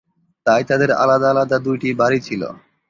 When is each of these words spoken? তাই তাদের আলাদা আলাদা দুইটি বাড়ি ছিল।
তাই 0.45 0.63
তাদের 0.69 0.89
আলাদা 1.03 1.27
আলাদা 1.33 1.57
দুইটি 1.65 1.89
বাড়ি 2.01 2.19
ছিল। 2.27 2.41